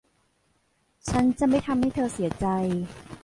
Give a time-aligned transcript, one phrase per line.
[1.09, 2.45] ฉันจะไม่ทำให้เธอเสียใจ